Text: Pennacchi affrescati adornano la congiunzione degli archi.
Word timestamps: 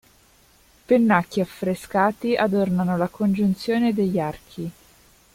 Pennacchi 0.87 1.41
affrescati 1.41 2.35
adornano 2.35 2.97
la 2.97 3.07
congiunzione 3.07 3.93
degli 3.93 4.17
archi. 4.17 4.71